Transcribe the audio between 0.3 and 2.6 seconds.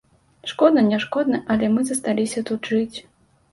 Шкодна не шкодна, але мы засталіся